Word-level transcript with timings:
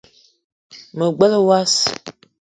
Ma 0.97 1.07
gbele 1.15 1.39
wass 1.47 1.75